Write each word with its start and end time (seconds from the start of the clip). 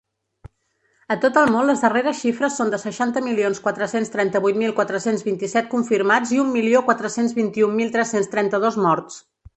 A 1.15 1.17
tot 1.25 1.35
el 1.41 1.51
món, 1.55 1.67
les 1.69 1.83
darreres 1.85 2.21
xifres 2.21 2.55
són 2.61 2.71
de 2.75 2.79
seixanta 2.83 3.23
milions 3.27 3.61
quatre-cents 3.67 4.11
trenta-vuit 4.15 4.59
mil 4.63 4.75
quatre-cents 4.81 5.25
vint-i-set 5.29 5.69
confirmats 5.75 6.33
i 6.39 6.43
un 6.45 6.53
milió 6.59 6.85
quatre-cents 6.91 7.37
vint-i-un 7.43 7.81
mil 7.83 7.93
tres-cents 7.99 8.33
trenta-dos 8.37 8.85
morts. 8.89 9.25